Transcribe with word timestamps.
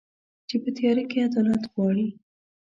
چي 0.47 0.55
په 0.63 0.69
تیاره 0.77 1.03
کي 1.11 1.17
عدالت 1.27 1.63
غواړي 1.71 2.07